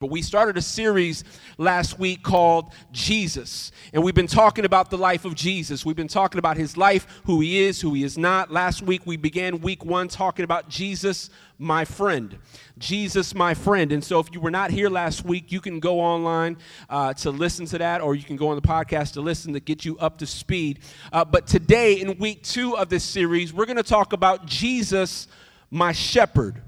[0.00, 1.24] But we started a series
[1.58, 3.70] last week called Jesus.
[3.92, 5.84] And we've been talking about the life of Jesus.
[5.84, 8.50] We've been talking about his life, who he is, who he is not.
[8.50, 11.28] Last week we began week one talking about Jesus,
[11.58, 12.38] my friend.
[12.78, 13.92] Jesus, my friend.
[13.92, 16.56] And so if you were not here last week, you can go online
[16.88, 19.60] uh, to listen to that, or you can go on the podcast to listen to
[19.60, 20.78] get you up to speed.
[21.12, 25.28] Uh, but today, in week two of this series, we're going to talk about Jesus,
[25.70, 26.62] my shepherd.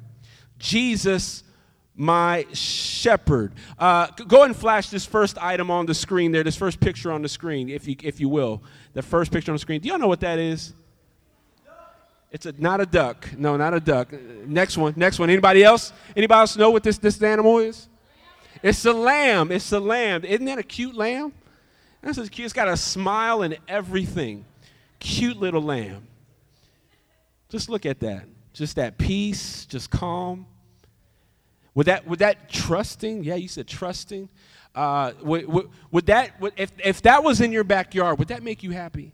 [0.59, 1.45] Jesus,
[1.95, 3.53] my shepherd.
[3.79, 7.23] Uh, go and flash this first item on the screen there, this first picture on
[7.23, 8.63] the screen, if you, if you will.
[8.95, 9.81] The first picture on the screen.
[9.81, 10.73] Do y'all know what that is?
[12.31, 13.29] It's a, not a duck.
[13.37, 14.11] No, not a duck.
[14.47, 14.95] Next one.
[14.97, 15.29] Next one.
[15.29, 15.93] Anybody else?
[16.17, 17.89] Anybody else know what this, this animal is?
[18.63, 19.53] It's a lamb.
[19.53, 20.25] It's a lamb.
[20.25, 21.35] Isn't that a cute lamb?
[22.01, 22.47] That's a cute.
[22.47, 24.47] It's got a smile and everything.
[24.99, 26.07] Cute little lamb.
[27.51, 28.25] Just look at that.
[28.55, 30.47] Just that peace, just calm.
[31.75, 34.29] Would that, would that trusting, yeah, you said trusting,
[34.75, 38.43] uh, would, would, would that, would, if, if that was in your backyard, would that
[38.43, 39.13] make you happy?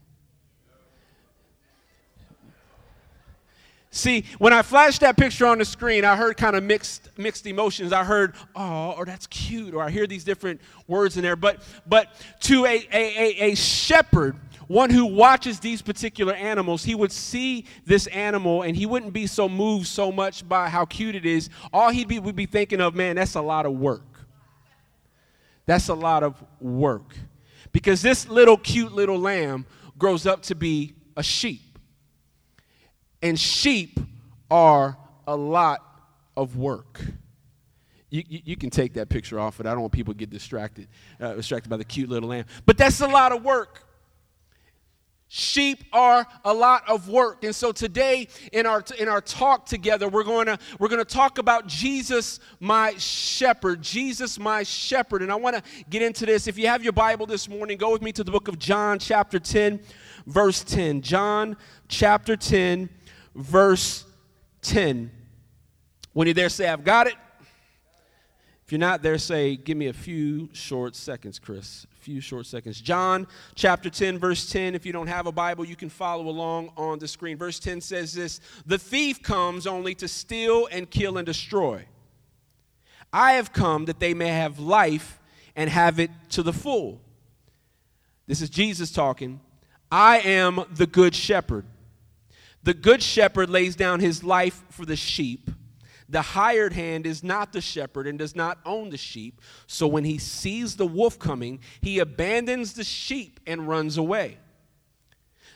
[3.91, 7.47] See, when I flashed that picture on the screen, I heard kind of mixed mixed
[7.47, 7.91] emotions.
[7.91, 11.37] I heard, "Oh, or that's cute," or I hear these different words in there.
[11.37, 12.09] But but
[12.41, 14.37] to a a, a, a shepherd,
[14.69, 19.27] one who watches these particular animals, he would see this animal and he wouldn't be
[19.27, 21.49] so moved so much by how cute it is.
[21.73, 24.03] All he'd be would be thinking of, man, that's a lot of work.
[25.65, 27.15] That's a lot of work.
[27.73, 29.67] Because this little cute little lamb
[29.99, 31.79] grows up to be a sheep.
[33.23, 33.99] And sheep
[34.51, 34.97] are
[35.27, 35.81] a lot
[36.37, 37.01] of work.
[38.11, 40.31] You, you, you, can take that picture off, but I don't want people to get
[40.31, 40.89] distracted,
[41.21, 42.47] uh, distracted by the cute little lamb.
[42.65, 43.83] But that's a lot of work.
[45.31, 47.45] Sheep are a lot of work.
[47.45, 51.15] And so today in our in our talk together we're going to we're going to
[51.15, 53.83] talk about Jesus my shepherd.
[53.83, 55.21] Jesus my shepherd.
[55.21, 56.47] And I want to get into this.
[56.47, 58.99] If you have your Bible this morning, go with me to the book of John
[58.99, 59.81] chapter 10
[60.27, 61.03] verse 10.
[61.03, 62.89] John chapter 10
[63.35, 64.07] verse
[64.63, 65.11] 10.
[66.15, 67.17] When you're there say I've got it.
[68.65, 72.81] If you're not there, say, give me a few short seconds, Chris few short seconds.
[72.81, 74.75] John chapter 10, verse 10.
[74.75, 77.37] If you don't have a Bible, you can follow along on the screen.
[77.37, 81.85] Verse 10 says this The thief comes only to steal and kill and destroy.
[83.13, 85.21] I have come that they may have life
[85.55, 87.03] and have it to the full.
[88.27, 89.41] This is Jesus talking.
[89.93, 91.67] I am the good shepherd.
[92.63, 95.51] The good shepherd lays down his life for the sheep.
[96.09, 99.41] The hired hand is not the shepherd and does not own the sheep.
[99.67, 104.39] So when he sees the wolf coming, he abandons the sheep and runs away.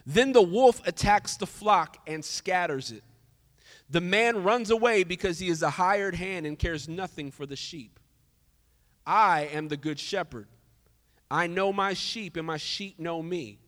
[0.04, 3.02] Then the wolf attacks the flock and scatters it.
[3.88, 7.56] The man runs away because he is a hired hand and cares nothing for the
[7.56, 7.98] sheep.
[9.06, 10.48] I am the good shepherd.
[11.30, 13.58] I know my sheep, and my sheep know me.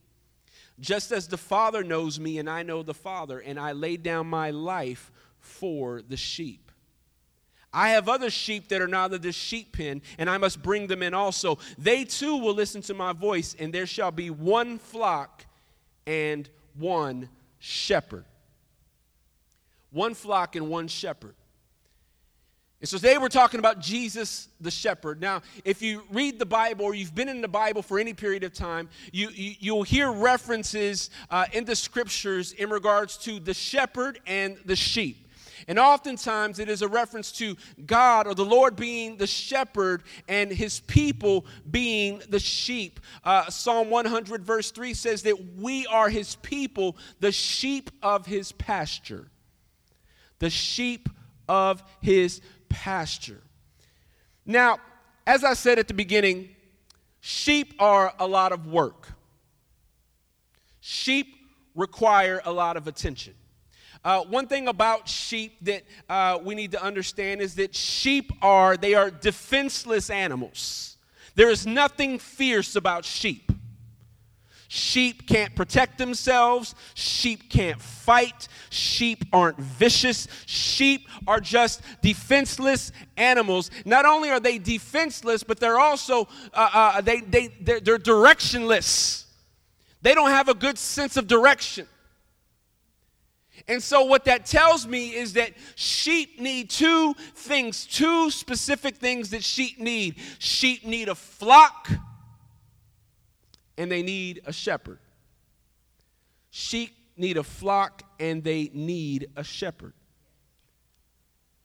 [0.81, 4.27] Just as the Father knows me, and I know the Father, and I lay down
[4.27, 6.64] my life for the sheep.
[7.75, 10.87] I have other sheep that are not of this sheep pen, and I must bring
[10.87, 11.59] them in also.
[11.77, 15.45] They too will listen to my voice, and there shall be one flock
[16.07, 16.49] and
[16.79, 18.25] one shepherd.
[19.91, 21.35] One flock and one shepherd.
[22.81, 25.19] And so today we're talking about Jesus the shepherd.
[25.19, 28.45] Now, if you read the Bible or you've been in the Bible for any period
[28.45, 33.55] of time, you, you, will hear references uh, in the scriptures in regards to the
[33.55, 35.24] shepherd and the sheep.
[35.69, 37.57] And oftentimes it is a reference to
[37.87, 43.01] God or the Lord being the shepherd and his people being the sheep.
[43.23, 48.53] Uh, Psalm 100, verse 3 says that we are his people, the sheep of his
[48.53, 49.29] pasture.
[50.39, 51.09] The sheep
[51.49, 53.43] of his pasture.
[54.47, 54.79] Now,
[55.27, 56.51] as I said at the beginning,
[57.21, 59.09] sheep are a lot of work.
[60.81, 61.35] Sheep
[61.75, 63.35] require a lot of attention.
[64.05, 68.77] Uh, one thing about sheep that uh, we need to understand is that sheep are
[68.77, 70.99] they are defenseless animals.
[71.35, 73.51] There is nothing fierce about sheep.
[74.69, 76.75] Sheep can't protect themselves.
[76.95, 78.49] Sheep can't fight.
[78.71, 80.27] Sheep aren't vicious.
[80.47, 83.71] Sheep are just defenseless animals.
[83.85, 89.25] Not only are they defenseless, but they're also uh, uh, they, they, they're, they're directionless.
[90.03, 91.87] They don't have a good sense of direction.
[93.67, 99.31] And so, what that tells me is that sheep need two things, two specific things
[99.31, 100.17] that sheep need.
[100.39, 101.89] Sheep need a flock
[103.79, 104.99] and they need a shepherd.
[106.51, 109.95] Sheep need a flock and they need a shepherd.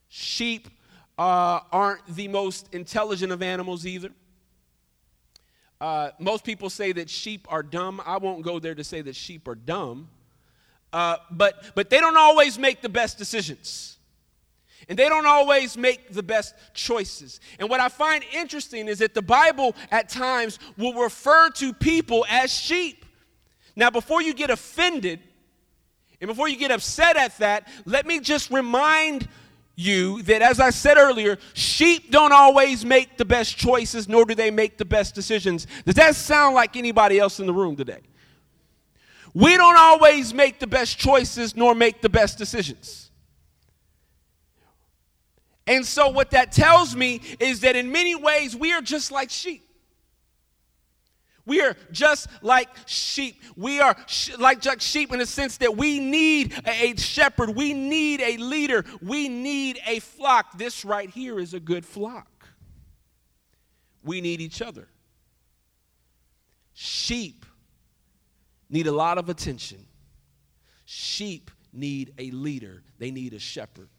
[0.08, 0.70] Sheep
[1.18, 4.10] uh, aren't the most intelligent of animals either.
[5.82, 8.02] Uh, most people say that sheep are dumb.
[8.06, 10.10] I won't go there to say that sheep are dumb.
[10.92, 13.98] Uh, but, but they don't always make the best decisions.
[14.88, 17.40] And they don't always make the best choices.
[17.60, 22.26] And what I find interesting is that the Bible at times will refer to people
[22.28, 23.06] as sheep.
[23.76, 25.20] Now, before you get offended
[26.20, 29.28] and before you get upset at that, let me just remind
[29.76, 34.36] you that, as I said earlier, sheep don't always make the best choices, nor do
[34.36, 35.68] they make the best decisions.
[35.86, 38.02] Does that sound like anybody else in the room today?
[39.34, 43.12] We don't always make the best choices, nor make the best decisions.
[45.68, 49.30] And so, what that tells me is that in many ways, we are just like
[49.30, 49.66] sheep.
[51.46, 53.42] We are just like sheep.
[53.56, 57.74] We are sh- like, sheep in the sense that we need a, a shepherd, we
[57.74, 60.58] need a leader, we need a flock.
[60.58, 62.28] This right here is a good flock.
[64.04, 64.88] We need each other.
[66.74, 67.46] Sheep
[68.70, 69.86] need a lot of attention.
[70.86, 73.90] Sheep need a leader, they need a shepherd.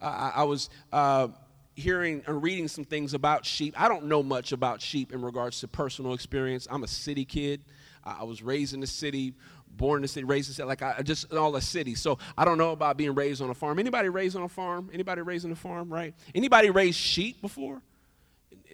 [0.00, 0.70] I, I, was.
[0.92, 1.28] Uh,
[1.74, 3.74] hearing and reading some things about sheep.
[3.80, 6.68] I don't know much about sheep in regards to personal experience.
[6.70, 7.62] I'm a city kid.
[8.04, 9.34] I was raised in the city,
[9.68, 11.94] born in the city, raised in the city, like I just in all the city.
[11.94, 13.78] So I don't know about being raised on a farm.
[13.78, 14.90] Anybody raised on a farm?
[14.92, 16.14] Anybody raised on a farm, right?
[16.34, 17.82] Anybody raised sheep before?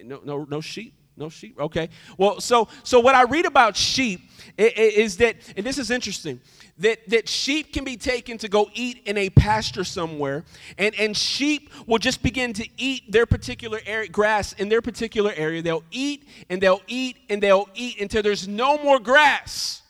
[0.03, 0.93] No, no, no sheep.
[1.17, 1.59] No sheep.
[1.59, 1.89] Okay.
[2.17, 4.21] Well, so so what I read about sheep
[4.57, 6.39] is that, and this is interesting,
[6.79, 10.43] that, that sheep can be taken to go eat in a pasture somewhere,
[10.77, 13.79] and, and sheep will just begin to eat their particular
[14.11, 15.61] grass in their particular area.
[15.61, 19.81] They'll eat and they'll eat and they'll eat until there's no more grass.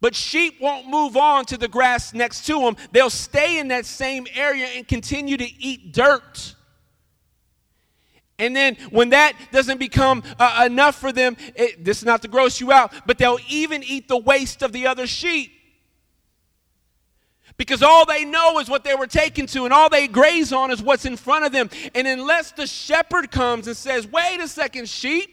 [0.00, 2.76] But sheep won't move on to the grass next to them.
[2.92, 6.54] They'll stay in that same area and continue to eat dirt.
[8.38, 12.28] And then when that doesn't become uh, enough for them, it, this is not to
[12.28, 15.52] gross you out, but they'll even eat the waste of the other sheep.
[17.56, 20.70] Because all they know is what they were taken to, and all they graze on
[20.70, 21.68] is what's in front of them.
[21.96, 25.28] And unless the shepherd comes and says, Wait a second, sheep,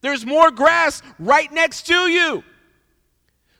[0.00, 2.42] there's more grass right next to you,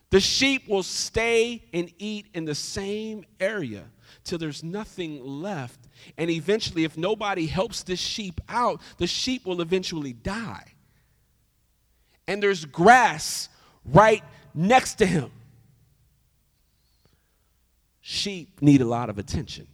[0.09, 3.83] the sheep will stay and eat in the same area
[4.23, 5.80] till there's nothing left
[6.17, 10.65] and eventually, if nobody helps this sheep out, the sheep will eventually die.
[12.27, 13.49] And there's grass
[13.85, 15.31] right next to him.
[18.01, 19.67] Sheep need a lot of attention.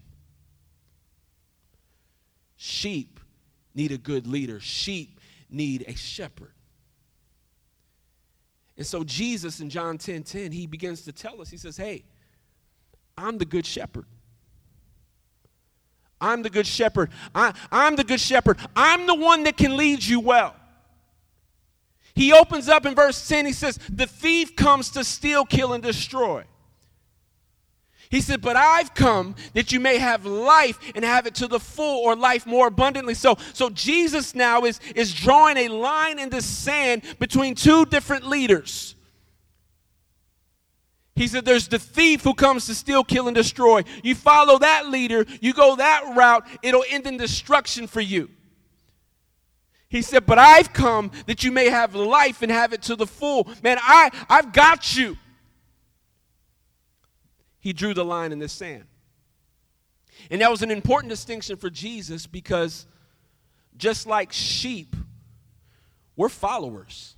[2.58, 3.20] Sheep
[3.74, 4.60] need a good leader.
[4.60, 5.20] Sheep
[5.50, 6.52] need a shepherd.
[8.76, 12.04] And so Jesus in John 10 10, he begins to tell us, he says, Hey,
[13.18, 14.06] I'm the good shepherd.
[16.20, 17.12] I'm the good shepherd.
[17.36, 18.58] I, I'm the good shepherd.
[18.76, 20.56] I'm the one that can lead you well.
[22.16, 25.84] He opens up in verse 10, he says, The thief comes to steal, kill, and
[25.84, 26.46] destroy.
[28.10, 31.60] He said, But I've come that you may have life and have it to the
[31.60, 33.14] full or life more abundantly.
[33.14, 38.26] So, so Jesus now is, is drawing a line in the sand between two different
[38.26, 38.96] leaders.
[41.18, 43.84] He said, There's the thief who comes to steal, kill, and destroy.
[44.04, 48.30] You follow that leader, you go that route, it'll end in destruction for you.
[49.90, 53.08] He said, But I've come that you may have life and have it to the
[53.08, 53.50] full.
[53.64, 55.18] Man, I, I've got you.
[57.60, 58.86] He drew the line in the sand.
[60.30, 62.86] And that was an important distinction for Jesus because
[63.76, 64.96] just like sheep,
[66.16, 67.17] we're followers.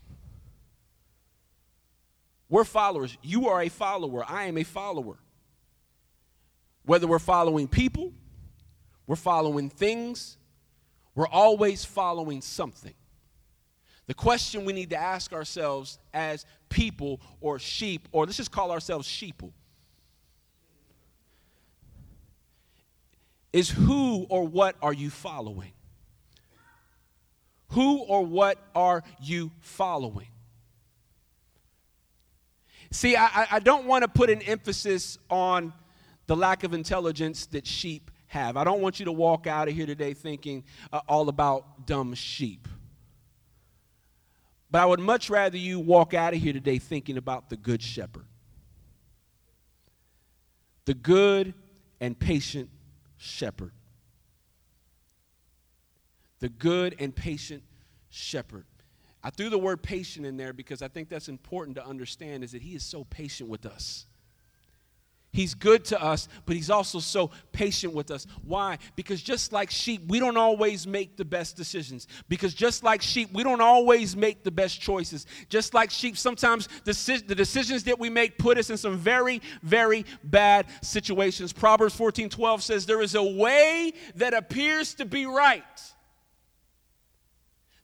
[2.50, 3.15] We're followers.
[3.22, 4.25] You are a follower.
[4.27, 5.18] I am a follower.
[6.84, 8.12] Whether we're following people,
[9.06, 10.38] we're following things,
[11.13, 12.94] we're always following something.
[14.08, 18.72] The question we need to ask ourselves as people or sheep, or let's just call
[18.72, 19.51] ourselves sheeple,
[23.53, 25.74] is who or what are you following?
[27.70, 30.27] Who or what are you following?
[32.91, 35.74] See, I, I don't want to put an emphasis on
[36.25, 38.58] the lack of intelligence that sheep have.
[38.58, 42.13] I don't want you to walk out of here today thinking uh, all about dumb
[42.13, 42.67] sheep.
[44.72, 47.81] But I would much rather you walk out of here today thinking about the good
[47.81, 48.25] shepherd.
[50.86, 51.53] The good
[52.00, 52.69] and patient
[53.17, 53.72] shepherd.
[56.39, 57.63] The good and patient
[58.10, 58.65] shepherd.
[59.23, 62.53] I threw the word patient in there because I think that's important to understand is
[62.53, 64.05] that he is so patient with us.
[65.31, 68.25] He's good to us, but he's also so patient with us.
[68.43, 68.79] Why?
[68.95, 72.07] Because just like sheep, we don't always make the best decisions.
[72.29, 75.27] Because just like sheep, we don't always make the best choices.
[75.47, 80.03] Just like sheep, sometimes the, decisions that we make put us in some very, very
[80.23, 81.53] bad situations.
[81.53, 85.63] Proverbs 14 12 says, There is a way that appears to be right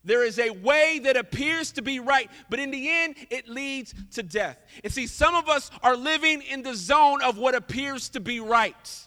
[0.06, 3.92] there is a way that appears to be right, but in the end, it leads
[4.12, 4.56] to death.
[4.82, 8.40] And see, some of us are living in the zone of what appears to be
[8.40, 9.05] right.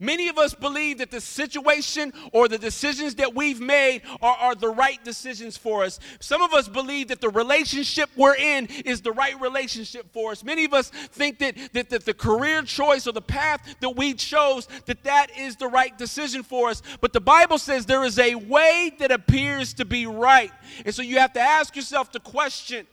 [0.00, 4.54] Many of us believe that the situation or the decisions that we've made are, are,
[4.54, 6.00] the right decisions for us.
[6.20, 10.42] Some of us believe that the relationship we're in is the right relationship for us.
[10.42, 14.14] Many of us think that, that, that the career choice or the path that we
[14.14, 16.82] chose, that that is the right decision for us.
[17.02, 20.50] But the Bible says there is a way that appears to be right.
[20.84, 22.86] And so you have to ask yourself the question,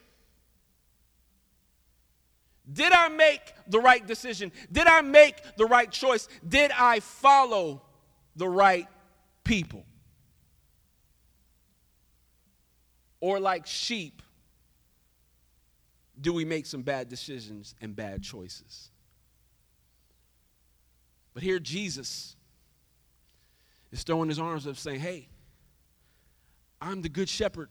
[2.72, 4.52] did I make the right decision?
[4.72, 6.28] Did I make the right choice?
[6.48, 7.82] Did I follow
[8.36, 8.88] the right
[9.44, 9.86] people?
[13.20, 14.22] Or, like sheep,
[16.20, 18.92] do we make some bad decisions and bad choices?
[21.34, 22.36] But here, Jesus
[23.92, 25.30] is throwing his arms up saying, Hey,
[26.82, 27.70] I'm the good shepherd.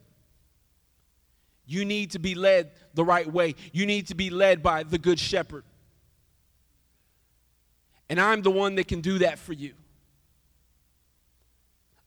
[1.67, 3.55] You need to be led the right way.
[3.73, 5.63] You need to be led by the Good Shepherd.
[8.09, 9.75] And I'm the one that can do that for you.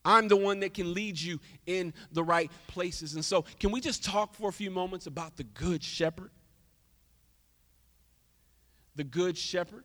[0.04, 3.16] I'm the one that can lead you in the right places.
[3.16, 6.32] And so, can we just talk for a few moments about the Good Shepherd?
[8.96, 9.84] The Good Shepherd.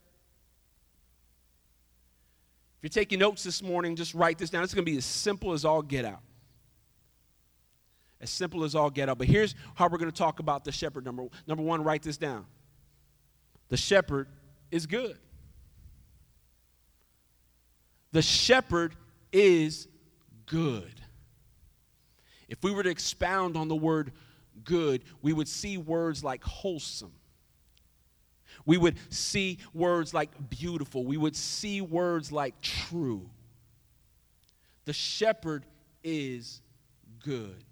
[2.78, 4.62] If you're taking notes this morning, just write this down.
[4.62, 6.20] It's going to be as simple as all get out
[8.24, 9.18] as simple as all get out.
[9.18, 11.04] But here's how we're going to talk about the shepherd.
[11.04, 12.46] Number, number one, write this down.
[13.68, 14.28] The shepherd
[14.70, 15.18] is good.
[18.12, 18.96] The shepherd
[19.30, 19.88] is
[20.46, 21.02] good.
[22.48, 24.12] If we were to expound on the word
[24.64, 27.12] good, we would see words like wholesome.
[28.64, 31.04] We would see words like beautiful.
[31.04, 33.28] We would see words like true.
[34.86, 35.66] The shepherd
[36.02, 36.62] is
[37.22, 37.64] good.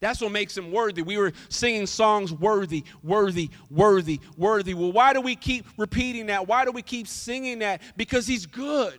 [0.00, 1.02] That's what makes him worthy.
[1.02, 4.72] We were singing songs worthy, worthy, worthy, worthy.
[4.72, 6.48] Well, why do we keep repeating that?
[6.48, 7.82] Why do we keep singing that?
[7.96, 8.98] Because he's good.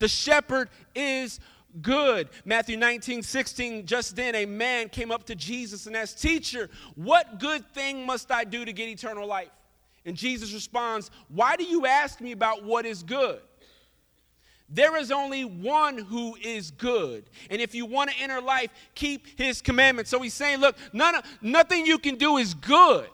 [0.00, 1.40] The shepherd is
[1.80, 2.28] good.
[2.44, 7.40] Matthew 19, 16, just then a man came up to Jesus and asked, Teacher, what
[7.40, 9.48] good thing must I do to get eternal life?
[10.04, 13.40] And Jesus responds, Why do you ask me about what is good?
[14.68, 17.24] There is only one who is good.
[17.50, 20.10] And if you want to enter life, keep his commandments.
[20.10, 23.08] So he's saying, look, none nothing you can do is good.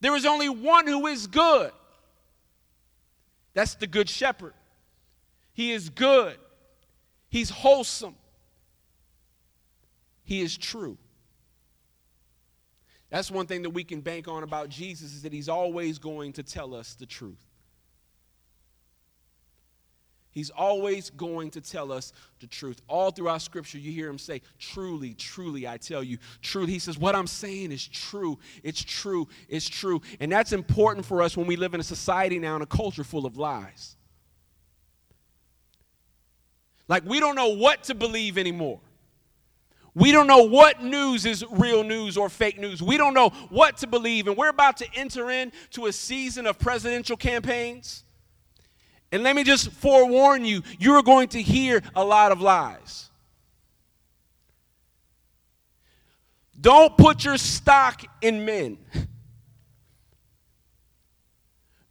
[0.00, 1.72] There is only one who is good.
[3.54, 4.54] That's the good shepherd.
[5.52, 6.36] He is good.
[7.28, 8.14] He's wholesome.
[10.24, 10.98] He is true.
[13.10, 16.34] That's one thing that we can bank on about Jesus is that he's always going
[16.34, 17.47] to tell us the truth.
[20.38, 22.80] He's always going to tell us the truth.
[22.86, 26.70] All throughout Scripture, you hear him say, Truly, truly, I tell you, truly.
[26.70, 28.38] He says, What I'm saying is true.
[28.62, 29.26] It's true.
[29.48, 30.00] It's true.
[30.20, 33.02] And that's important for us when we live in a society now in a culture
[33.02, 33.96] full of lies.
[36.86, 38.78] Like, we don't know what to believe anymore.
[39.92, 42.80] We don't know what news is real news or fake news.
[42.80, 44.28] We don't know what to believe.
[44.28, 48.04] And we're about to enter into a season of presidential campaigns
[49.10, 53.10] and let me just forewarn you, you're going to hear a lot of lies.
[56.60, 58.78] Don't put your stock in men.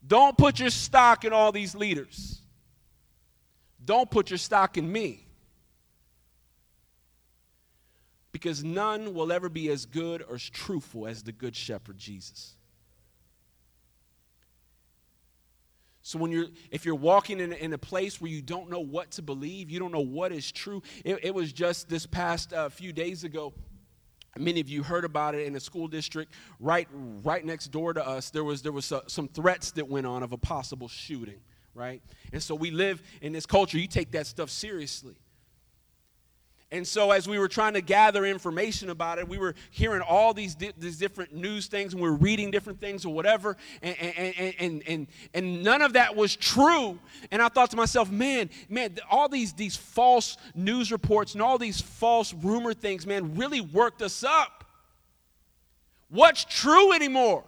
[0.05, 2.41] Don't put your stock in all these leaders.
[3.83, 5.25] Don't put your stock in me.
[8.31, 12.56] Because none will ever be as good or as truthful as the Good Shepherd Jesus.
[16.07, 19.11] So when you're if you're walking in, in a place where you don't know what
[19.11, 20.81] to believe, you don't know what is true.
[21.03, 23.53] It, it was just this past uh, few days ago.
[24.37, 28.07] Many of you heard about it in a school district right right next door to
[28.07, 28.29] us.
[28.29, 31.41] There was there was uh, some threats that went on of a possible shooting,
[31.73, 32.01] right?
[32.31, 33.77] And so we live in this culture.
[33.77, 35.15] You take that stuff seriously.
[36.69, 40.33] And so, as we were trying to gather information about it, we were hearing all
[40.33, 43.95] these, di- these different news things and we were reading different things or whatever, and,
[43.97, 47.00] and, and, and, and none of that was true.
[47.31, 51.57] And I thought to myself, man, man, all these, these false news reports and all
[51.57, 54.65] these false rumor things, man, really worked us up.
[56.09, 57.45] What's true anymore?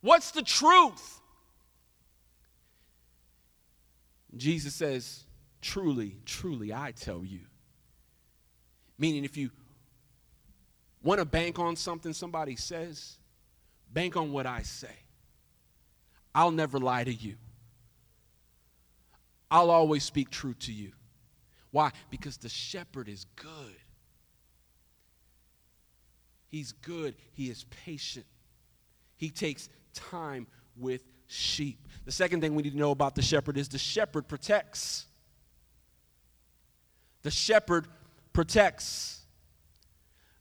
[0.00, 1.20] What's the truth?
[4.36, 5.23] Jesus says,
[5.64, 7.40] Truly, truly, I tell you.
[8.98, 9.50] Meaning, if you
[11.02, 13.16] want to bank on something somebody says,
[13.90, 14.94] bank on what I say.
[16.34, 17.36] I'll never lie to you.
[19.50, 20.92] I'll always speak truth to you.
[21.70, 21.92] Why?
[22.10, 23.80] Because the shepherd is good.
[26.50, 27.14] He's good.
[27.32, 28.26] He is patient.
[29.16, 31.88] He takes time with sheep.
[32.04, 35.06] The second thing we need to know about the shepherd is the shepherd protects.
[37.24, 37.88] The shepherd
[38.32, 39.23] protects.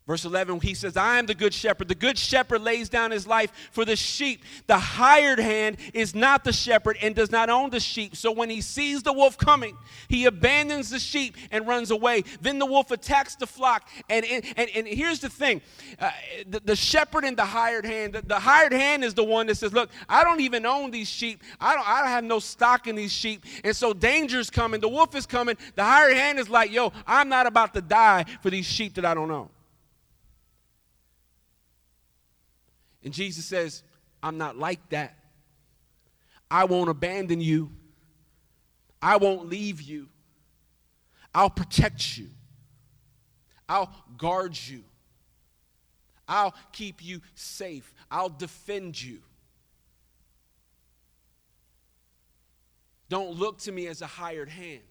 [0.05, 1.87] Verse 11, he says, I am the good shepherd.
[1.87, 4.43] The good shepherd lays down his life for the sheep.
[4.67, 8.17] The hired hand is not the shepherd and does not own the sheep.
[8.17, 9.77] So when he sees the wolf coming,
[10.09, 12.25] he abandons the sheep and runs away.
[12.41, 13.87] Then the wolf attacks the flock.
[14.09, 15.61] And, and, and, here's the thing
[15.99, 16.11] uh,
[16.49, 19.55] the, the, shepherd and the hired hand, the, the, hired hand is the one that
[19.55, 21.41] says, Look, I don't even own these sheep.
[21.61, 23.45] I don't, I don't have no stock in these sheep.
[23.63, 24.81] And so danger's coming.
[24.81, 25.55] The wolf is coming.
[25.75, 29.05] The hired hand is like, Yo, I'm not about to die for these sheep that
[29.05, 29.47] I don't own.
[33.03, 33.83] And Jesus says,
[34.21, 35.17] I'm not like that.
[36.49, 37.71] I won't abandon you.
[39.01, 40.07] I won't leave you.
[41.35, 42.29] I'll protect you.
[43.67, 44.83] I'll guard you.
[46.27, 47.93] I'll keep you safe.
[48.09, 49.19] I'll defend you.
[53.09, 54.81] Don't look to me as a hired hand.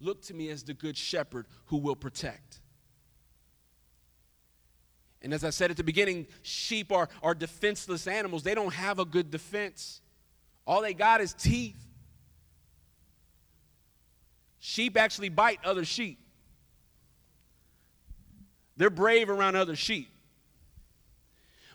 [0.00, 2.51] Look to me as the good shepherd who will protect.
[5.22, 8.42] And as I said at the beginning, sheep are, are defenseless animals.
[8.42, 10.00] They don't have a good defense.
[10.66, 11.76] All they got is teeth.
[14.58, 16.18] Sheep actually bite other sheep.
[18.76, 20.08] They're brave around other sheep.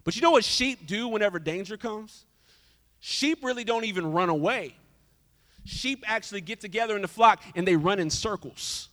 [0.04, 2.26] But you know what sheep do whenever danger comes?
[3.00, 4.76] Sheep really don't even run away.
[5.66, 8.88] Sheep actually get together in the flock and they run in circles,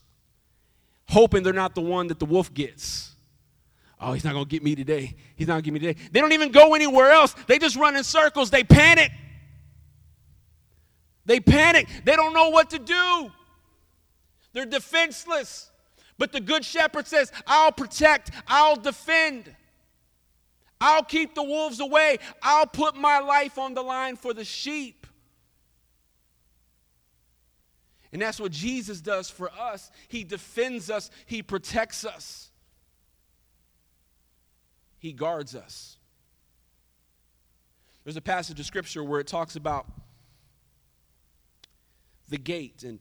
[1.09, 3.14] hoping they're not the one that the wolf gets.
[4.01, 5.15] Oh, he's not going to get me today.
[5.37, 6.09] He's not going to get me today.
[6.13, 7.35] They don't even go anywhere else.
[7.47, 8.51] They just run in circles.
[8.51, 9.11] They panic.
[11.27, 11.89] They panic.
[12.05, 13.33] They don't know what to do.
[14.53, 15.71] They're defenseless.
[16.19, 19.55] But the good shepherd says, I'll protect, I'll defend.
[20.81, 22.19] I'll keep the wolves away.
[22.43, 25.07] I'll put my life on the line for the sheep.
[28.13, 29.91] And that's what Jesus does for us.
[30.09, 32.51] He defends us, He protects us.
[35.05, 35.99] He guards us.
[38.05, 39.85] There's a passage of scripture where it talks about
[42.31, 42.99] the gate and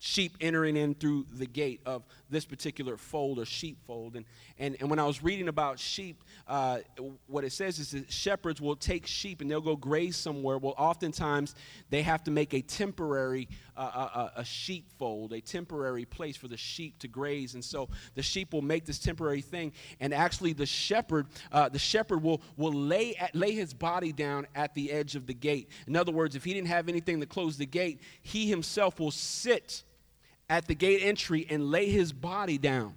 [0.00, 4.16] sheep entering in through the gate of this particular fold or sheepfold.
[4.16, 4.24] And,
[4.58, 6.78] and, and when I was reading about sheep, uh,
[7.26, 10.58] what it says is that shepherds will take sheep and they'll go graze somewhere.
[10.58, 11.54] Well, oftentimes
[11.90, 16.36] they have to make a temporary uh, a, uh, uh, a sheepfold, a temporary place
[16.36, 17.54] for the sheep to graze.
[17.54, 19.72] And so the sheep will make this temporary thing.
[20.00, 24.46] And actually, the shepherd, uh, the shepherd will, will lay, at, lay his body down
[24.54, 25.68] at the edge of the gate.
[25.86, 29.10] In other words, if he didn't have anything to close the gate, he himself will
[29.10, 29.82] sit
[30.48, 32.94] at the gate entry and lay his body down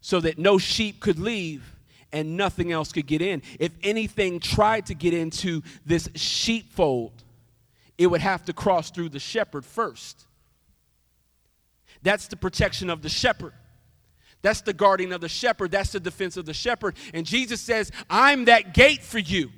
[0.00, 1.74] so that no sheep could leave
[2.12, 3.42] and nothing else could get in.
[3.58, 7.12] If anything tried to get into this sheepfold,
[7.98, 10.24] it would have to cross through the shepherd first.
[12.02, 13.52] That's the protection of the shepherd.
[14.40, 15.72] That's the guarding of the shepherd.
[15.72, 16.96] That's the defense of the shepherd.
[17.12, 19.50] And Jesus says, I'm that gate for you.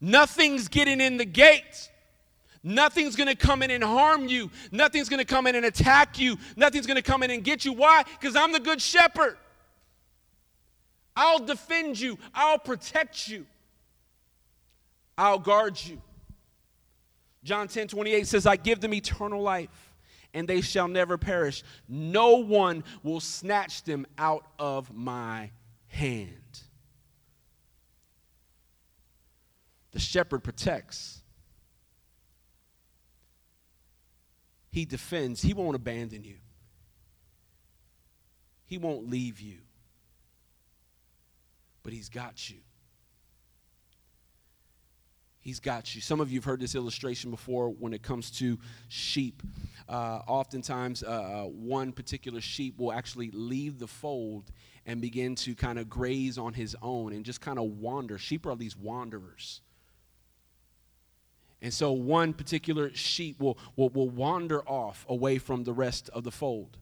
[0.00, 1.90] Nothing's getting in the gate.
[2.62, 4.50] Nothing's going to come in and harm you.
[4.72, 6.36] Nothing's going to come in and attack you.
[6.56, 7.72] Nothing's going to come in and get you.
[7.72, 8.02] Why?
[8.02, 9.36] Because I'm the good shepherd.
[11.14, 12.18] I'll defend you.
[12.34, 13.46] I'll protect you.
[15.16, 16.00] I'll guard you.
[17.42, 19.92] John 10 28 says, I give them eternal life,
[20.34, 21.62] and they shall never perish.
[21.88, 25.50] No one will snatch them out of my
[25.86, 26.60] hand.
[29.92, 31.17] The shepherd protects.
[34.70, 35.42] He defends.
[35.42, 36.36] He won't abandon you,
[38.66, 39.58] He won't leave you.
[41.82, 42.58] But He's got you.
[45.40, 46.02] He's got you.
[46.02, 49.42] Some of you have heard this illustration before when it comes to sheep.
[49.88, 54.52] Uh, oftentimes, uh, uh one particular sheep will actually leave the fold
[54.84, 58.18] and begin to kind of graze on his own and just kind of wander.
[58.18, 59.62] Sheep are these wanderers.
[61.60, 66.24] And so one particular sheep will, will, will wander off away from the rest of
[66.24, 66.76] the fold.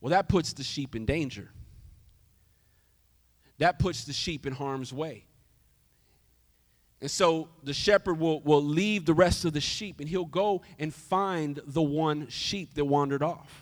[0.00, 1.50] Well, that puts the sheep in danger.
[3.58, 5.26] That puts the sheep in harm's way.
[7.00, 10.62] And so the shepherd will, will leave the rest of the sheep and he'll go
[10.78, 13.61] and find the one sheep that wandered off.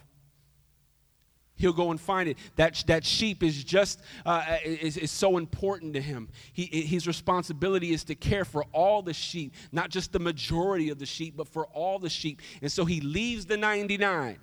[1.61, 2.39] He'll go and find it.
[2.57, 6.29] That, that sheep is just uh, is, is so important to him.
[6.55, 10.99] He, his responsibility is to care for all the sheep, not just the majority of
[10.99, 12.41] the sheep, but for all the sheep.
[12.63, 14.39] And so he leaves the 99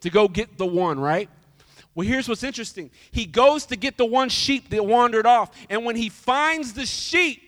[0.00, 1.30] to go get the one, right?
[1.94, 2.90] Well, here's what's interesting.
[3.10, 5.50] He goes to get the one sheep that wandered off.
[5.70, 7.40] And when he finds the sheep,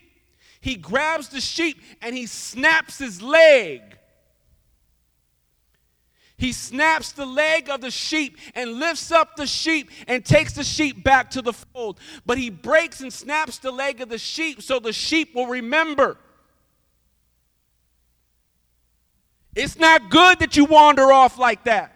[0.62, 3.82] he grabs the sheep and he snaps his leg.
[6.44, 10.62] He snaps the leg of the sheep and lifts up the sheep and takes the
[10.62, 11.98] sheep back to the fold.
[12.26, 16.18] But he breaks and snaps the leg of the sheep so the sheep will remember.
[19.54, 21.92] It's not good that you wander off like that.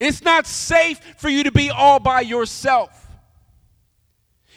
[0.00, 3.03] It's not safe for you to be all by yourself.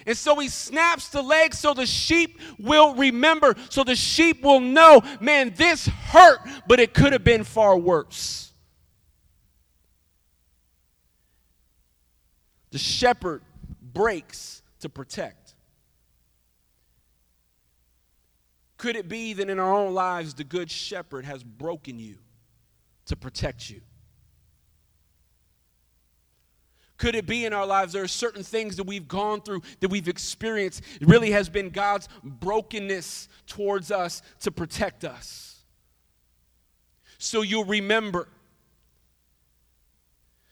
[0.08, 4.62] And so he snaps the leg so the sheep will remember, so the sheep will
[4.62, 8.54] know, man, this hurt, but it could have been far worse.
[12.72, 13.42] The shepherd
[13.82, 15.56] breaks to protect.
[18.78, 22.16] Could it be that in our own lives, the good shepherd has broken you
[23.08, 23.82] to protect you?
[26.98, 29.90] Could it be in our lives there are certain things that we've gone through, that
[29.90, 30.82] we've experienced?
[31.00, 35.64] It really has been God's brokenness towards us to protect us.
[37.20, 38.28] So you'll remember.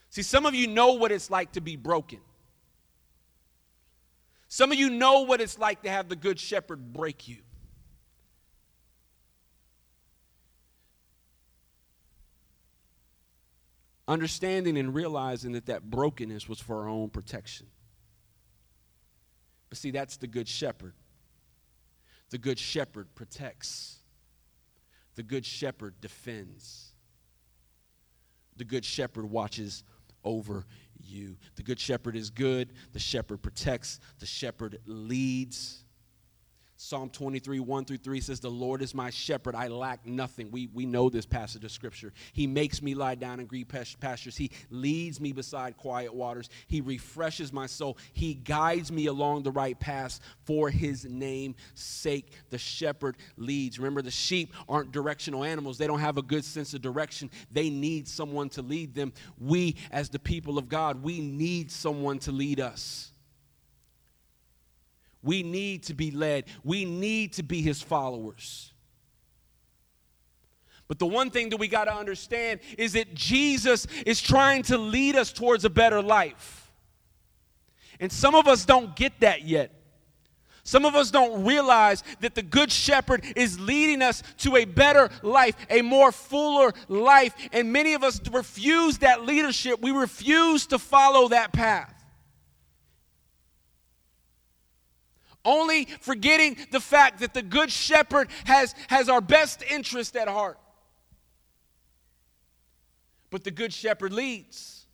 [0.10, 2.20] See, some of you know what it's like to be broken.
[4.48, 7.38] Some of you know what it's like to have the Good Shepherd break you.
[14.08, 17.68] Understanding and realizing that that brokenness was for our own protection.
[19.70, 20.94] But see, that's the good shepherd.
[22.30, 23.98] The good shepherd protects,
[25.16, 26.94] the good shepherd defends,
[28.58, 29.84] the good shepherd watches
[30.24, 30.66] over
[31.00, 31.38] you.
[31.56, 35.85] The good shepherd is good, the shepherd protects, the shepherd leads.
[36.78, 40.52] Psalm 23, 1 through 3 says, The Lord is my shepherd, I lack nothing.
[40.52, 42.12] We, we know this passage of scripture.
[42.34, 44.36] He makes me lie down in green pastures.
[44.36, 46.50] He leads me beside quiet waters.
[46.68, 47.98] He refreshes my soul.
[48.12, 52.34] He guides me along the right path for his name's sake.
[52.50, 53.80] The shepherd leads.
[53.80, 57.30] Remember, the sheep aren't directional animals, they don't have a good sense of direction.
[57.52, 59.14] They need someone to lead them.
[59.40, 63.14] We, as the people of God, we need someone to lead us.
[65.26, 68.72] We need to be led, we need to be his followers.
[70.88, 74.78] But the one thing that we got to understand is that Jesus is trying to
[74.78, 76.72] lead us towards a better life.
[78.00, 79.72] And some of us don't get that yet.
[80.64, 85.10] Some of us don't realize that the Good Shepherd is leading us to a better
[85.24, 87.34] life, a more fuller life.
[87.52, 89.82] And many of us refuse that leadership.
[89.82, 91.95] We refuse to follow that path.
[95.46, 100.60] Only forgetting the fact that the good shepherd has, has our best interest at heart.
[103.30, 104.86] But the good shepherd leads.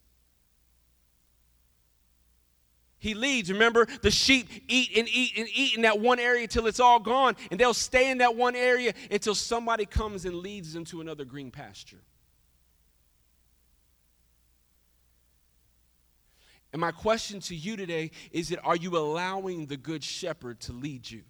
[3.02, 3.52] He leads.
[3.52, 7.00] Remember, the sheep eat and eat and eat in that one area till it's all
[7.00, 11.02] gone, and they'll stay in that one area until somebody comes and leads them to
[11.02, 12.02] another green pasture.
[16.72, 20.74] And my question to you today is that are you allowing the good shepherd to
[20.74, 21.24] lead you?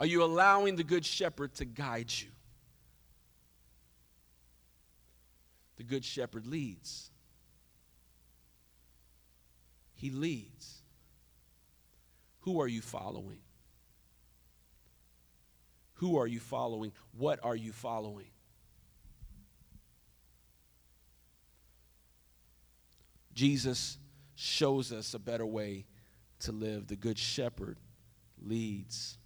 [0.00, 2.28] Are you allowing the good shepherd to guide you?
[5.76, 7.10] The good shepherd leads.
[9.94, 10.82] He leads.
[12.40, 13.40] Who are you following?
[15.94, 16.92] Who are you following?
[17.16, 18.28] What are you following?
[23.38, 23.98] Jesus
[24.34, 25.86] shows us a better way
[26.40, 26.88] to live.
[26.88, 27.78] The Good Shepherd
[28.44, 29.16] leads.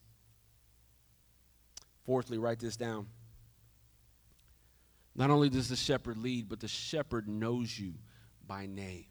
[2.04, 3.06] Fourthly, write this down.
[5.14, 7.94] Not only does the shepherd lead, but the shepherd knows you
[8.46, 9.06] by name.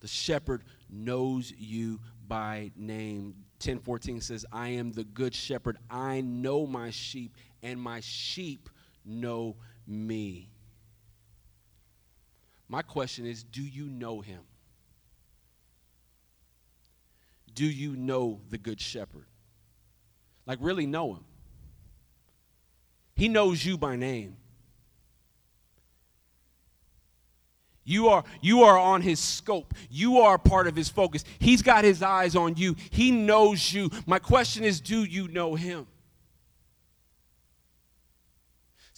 [0.00, 3.44] The shepherd knows you by name.
[3.60, 5.76] 1014 says, I am the good shepherd.
[5.88, 8.68] I know my sheep, and my sheep
[9.04, 9.54] know
[9.86, 10.50] me.
[12.68, 14.40] My question is do you know him?
[17.54, 19.26] Do you know the Good Shepherd?
[20.46, 21.24] Like, really know him.
[23.14, 24.36] He knows you by name.
[27.84, 29.72] You are, you are on his scope.
[29.90, 31.24] You are part of his focus.
[31.38, 32.76] He's got his eyes on you.
[32.90, 33.90] He knows you.
[34.06, 35.86] My question is do you know him?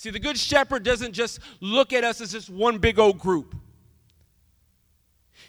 [0.00, 3.54] See, the Good Shepherd doesn't just look at us as just one big old group.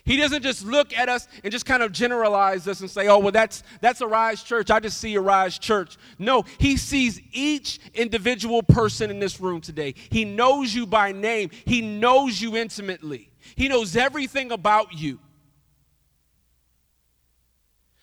[0.03, 3.19] He doesn't just look at us and just kind of generalize us and say, oh,
[3.19, 4.69] well, that's, that's Arise Church.
[4.69, 5.95] I just see Arise Church.
[6.19, 9.95] No, he sees each individual person in this room today.
[10.09, 15.19] He knows you by name, he knows you intimately, he knows everything about you.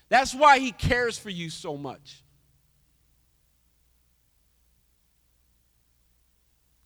[0.08, 2.22] That's why he cares for you so much.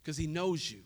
[0.02, 0.80] Because he knows you.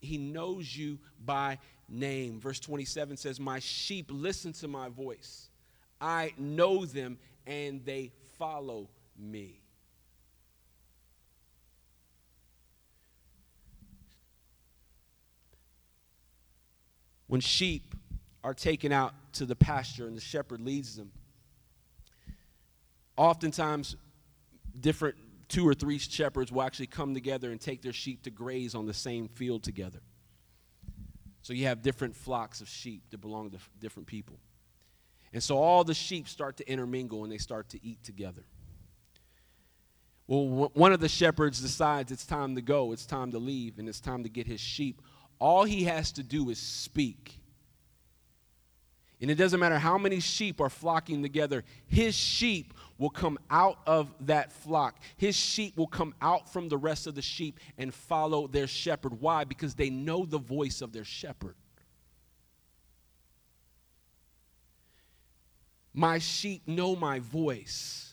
[0.00, 2.40] He knows you by name.
[2.40, 5.48] Verse 27 says, My sheep listen to my voice.
[6.00, 9.60] I know them and they follow me.
[17.26, 17.94] When sheep
[18.42, 21.12] are taken out to the pasture and the shepherd leads them,
[23.16, 23.94] oftentimes
[24.80, 25.16] different
[25.50, 28.86] two or three shepherds will actually come together and take their sheep to graze on
[28.86, 30.00] the same field together.
[31.42, 34.38] So you have different flocks of sheep that belong to different people.
[35.32, 38.44] And so all the sheep start to intermingle and they start to eat together.
[40.26, 43.88] Well, one of the shepherds decides it's time to go, it's time to leave, and
[43.88, 45.02] it's time to get his sheep.
[45.40, 47.40] All he has to do is speak.
[49.20, 53.78] And it doesn't matter how many sheep are flocking together, his sheep will come out
[53.86, 55.00] of that flock.
[55.16, 59.20] His sheep will come out from the rest of the sheep and follow their shepherd.
[59.20, 59.44] Why?
[59.44, 61.56] Because they know the voice of their shepherd.
[65.94, 68.09] My sheep know my voice.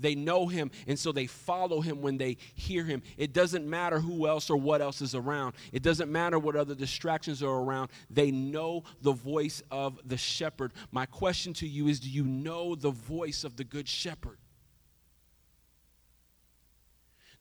[0.00, 3.02] They know him, and so they follow him when they hear him.
[3.16, 6.74] It doesn't matter who else or what else is around, it doesn't matter what other
[6.74, 7.90] distractions are around.
[8.08, 10.72] They know the voice of the shepherd.
[10.90, 14.38] My question to you is do you know the voice of the good shepherd?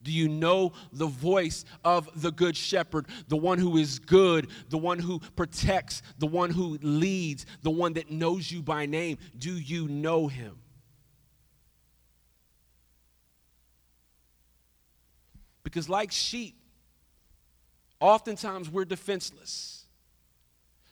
[0.01, 4.77] Do you know the voice of the good shepherd, the one who is good, the
[4.77, 9.17] one who protects, the one who leads, the one that knows you by name?
[9.37, 10.59] Do you know him?
[15.63, 16.55] Because, like sheep,
[17.99, 19.85] oftentimes we're defenseless.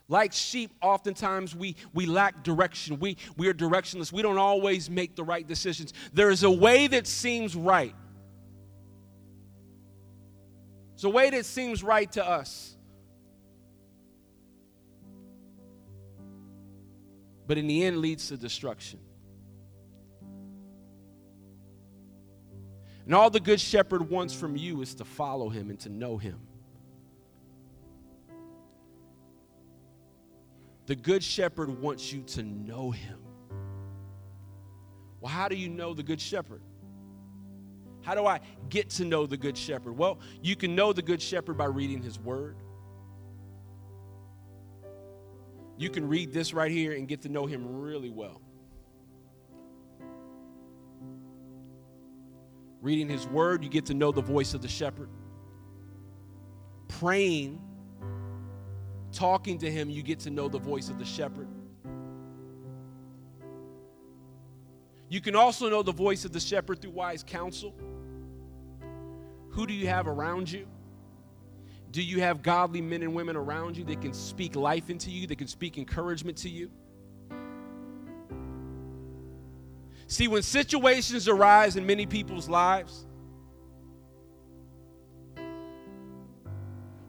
[0.10, 3.00] Like sheep, oftentimes we, we lack direction.
[3.00, 4.12] We, we are directionless.
[4.12, 5.94] We don't always make the right decisions.
[6.14, 7.94] There is a way that seems right.
[10.94, 12.76] It's a way that seems right to us.
[17.46, 19.00] But in the end leads to destruction.
[23.08, 26.18] And all the good shepherd wants from you is to follow him and to know
[26.18, 26.42] him.
[30.88, 33.20] The good shepherd wants you to know him.
[35.22, 36.62] Well, how do you know the good shepherd?
[38.02, 39.98] How do I get to know the good shepherd?
[39.98, 42.58] Well, you can know the good shepherd by reading his word.
[45.78, 48.42] You can read this right here and get to know him really well.
[52.82, 55.10] Reading his word, you get to know the voice of the shepherd.
[56.88, 57.62] Praying,
[59.12, 61.48] talking to him, you get to know the voice of the shepherd.
[65.10, 67.74] You can also know the voice of the shepherd through wise counsel.
[69.52, 70.68] Who do you have around you?
[71.92, 75.26] Do you have godly men and women around you that can speak life into you,
[75.28, 76.70] that can speak encouragement to you?
[80.08, 83.06] See, when situations arise in many people's lives,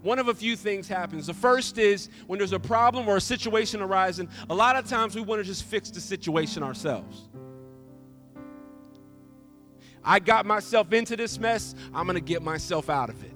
[0.02, 1.26] one of a few things happens.
[1.26, 5.14] The first is when there's a problem or a situation arising, a lot of times
[5.14, 7.28] we want to just fix the situation ourselves.
[10.04, 13.32] I got myself into this mess, I'm going to get myself out of it.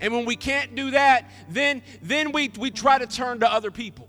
[0.00, 3.70] And when we can't do that, then, then we, we try to turn to other
[3.70, 4.07] people.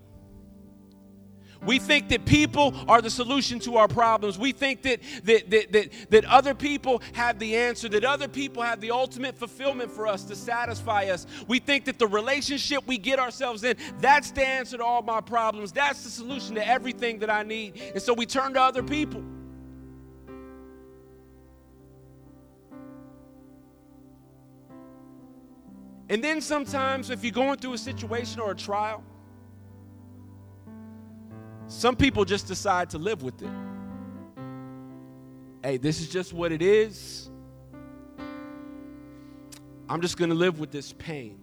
[1.66, 4.40] We think that people are the solution to our problems.
[4.40, 8.64] We think that, that, that, that, that other people have the answer, that other people
[8.64, 11.28] have the ultimate fulfillment for us to satisfy us.
[11.48, 15.20] We think that the relationship we get ourselves in, that's the answer to all my
[15.20, 15.74] problems.
[15.74, 17.82] That's the solution to everything that I need.
[17.94, 19.24] And so we turn to other people.
[26.12, 29.04] And then sometimes, if you're going through a situation or a trial,
[31.70, 33.50] some people just decide to live with it.
[35.64, 37.30] Hey, this is just what it is.
[39.88, 41.40] I'm just going to live with this pain.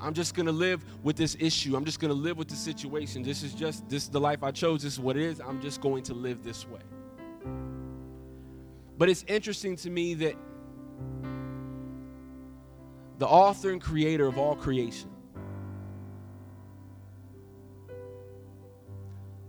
[0.00, 1.76] I'm just going to live with this issue.
[1.76, 3.22] I'm just going to live with the situation.
[3.22, 4.82] This is just this is the life I chose.
[4.82, 5.40] This is what it is.
[5.40, 6.80] I'm just going to live this way.
[8.98, 10.34] But it's interesting to me that
[13.18, 15.10] the author and creator of all creation,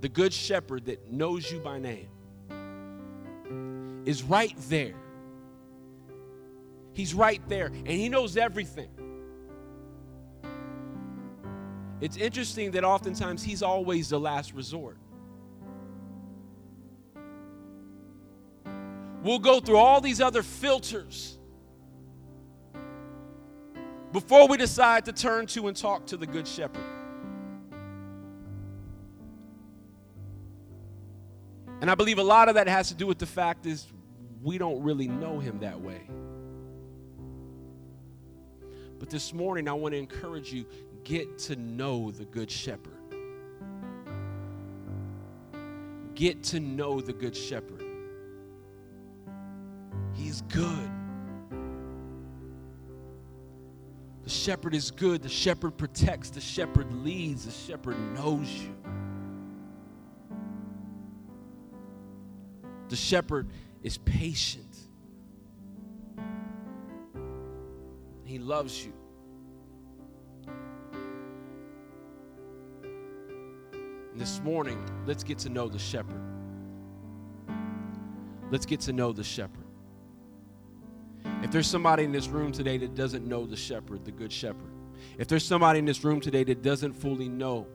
[0.04, 2.10] the good shepherd that knows you by name,
[4.06, 4.96] is right there.
[6.92, 8.90] He's right there, and he knows everything.
[12.02, 14.98] It's interesting that oftentimes he's always the last resort.
[19.24, 21.40] We'll go through all these other filters
[24.12, 26.93] before we decide to turn to and talk to the Good Shepherd.
[31.84, 33.88] And I believe a lot of that has to do with the fact is
[34.42, 36.00] we don't really know him that way.
[39.00, 40.66] But this morning I want to encourage you
[41.04, 42.94] get to know the good shepherd.
[46.16, 47.84] Get to know the good shepherd.
[50.14, 50.90] He's good.
[54.24, 55.22] The shepherd is good.
[55.22, 56.30] The shepherd protects.
[56.30, 57.44] The shepherd leads.
[57.44, 58.83] The shepherd knows you.
[62.94, 63.48] The shepherd
[63.82, 64.78] is patient.
[68.24, 68.94] He loves you.
[74.12, 74.78] And this morning,
[75.08, 76.22] let's get to know the shepherd.
[78.52, 79.66] Let's get to know the shepherd.
[81.42, 84.72] If there's somebody in this room today that doesn't know the shepherd, the good shepherd,
[85.18, 87.66] if there's somebody in this room today that doesn't fully know,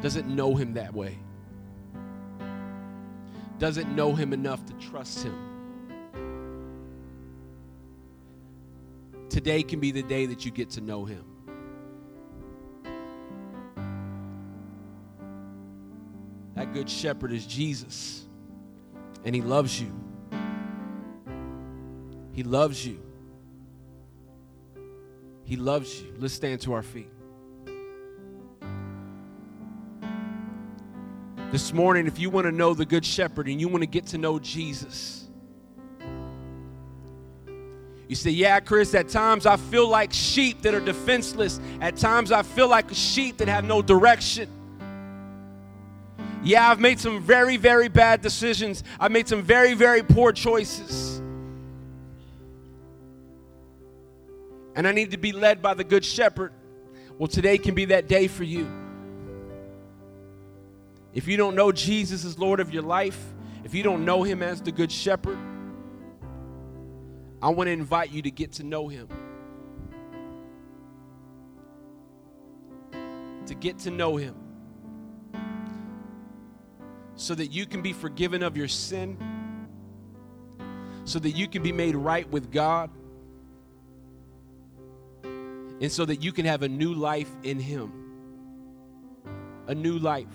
[0.00, 1.18] doesn't know him that way,
[3.60, 5.36] doesn't know him enough to trust him,
[9.28, 11.24] today can be the day that you get to know him.
[16.56, 18.26] That good shepherd is Jesus
[19.24, 19.92] and He loves you.
[22.32, 23.00] He loves you.
[25.44, 26.14] He loves you.
[26.18, 27.10] Let's stand to our feet.
[31.50, 34.06] This morning, if you want to know the Good Shepherd and you want to get
[34.06, 35.26] to know Jesus,
[38.06, 41.58] you say, Yeah, Chris, at times I feel like sheep that are defenseless.
[41.80, 44.48] At times I feel like sheep that have no direction.
[46.44, 48.84] Yeah, I've made some very, very bad decisions.
[49.00, 51.20] I've made some very, very poor choices.
[54.76, 56.52] And I need to be led by the Good Shepherd.
[57.18, 58.70] Well, today can be that day for you.
[61.12, 63.18] If you don't know Jesus as Lord of your life,
[63.64, 65.38] if you don't know Him as the Good Shepherd,
[67.42, 69.08] I want to invite you to get to know Him.
[73.46, 74.34] To get to know Him
[77.20, 79.18] so that you can be forgiven of your sin,
[81.04, 82.90] so that you can be made right with God,
[85.22, 87.92] and so that you can have a new life in Him.
[89.66, 90.26] A new life.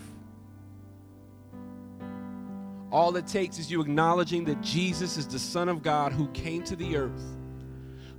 [2.96, 6.62] All it takes is you acknowledging that Jesus is the Son of God who came
[6.64, 7.36] to the earth,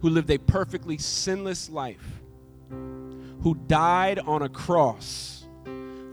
[0.04, 2.22] who lived a perfectly sinless life,
[2.70, 5.48] who died on a cross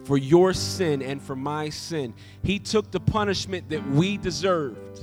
[0.05, 2.14] for your sin and for my sin.
[2.42, 4.98] He took the punishment that we deserved.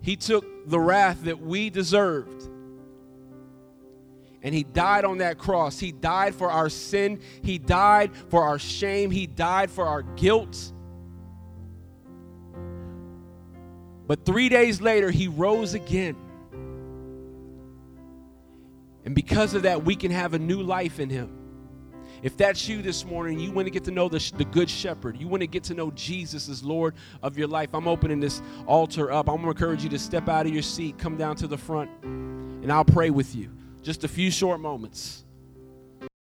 [0.00, 2.48] He took the wrath that we deserved.
[4.42, 5.78] And he died on that cross.
[5.78, 7.20] He died for our sin.
[7.42, 9.10] He died for our shame.
[9.10, 10.72] He died for our guilt.
[14.06, 16.16] But three days later, he rose again.
[19.04, 21.34] And because of that, we can have a new life in him.
[22.22, 25.16] If that's you this morning, you want to get to know the, the Good Shepherd,
[25.18, 28.42] you want to get to know Jesus as Lord of your life, I'm opening this
[28.66, 29.28] altar up.
[29.28, 31.58] I'm going to encourage you to step out of your seat, come down to the
[31.58, 33.57] front, and I'll pray with you.
[33.82, 35.24] Just a few short moments.